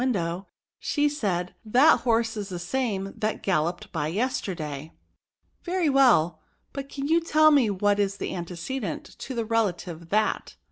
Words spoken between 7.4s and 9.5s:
me what is the antecedent to the